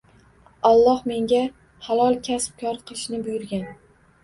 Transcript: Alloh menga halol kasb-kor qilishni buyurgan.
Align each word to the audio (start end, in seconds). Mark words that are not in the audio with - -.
Alloh 0.69 1.03
menga 1.11 1.43
halol 1.89 2.19
kasb-kor 2.31 2.83
qilishni 2.91 3.23
buyurgan. 3.31 3.71